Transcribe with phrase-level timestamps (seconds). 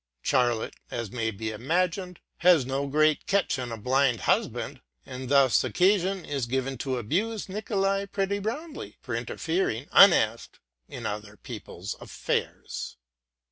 [0.23, 5.63] Charlotte, as may be imagined, has no great catch in a blind husband; and thus
[5.63, 12.97] occasion is given to abuse Nicolai pretty roundly for interfering unasked in other people's affairs.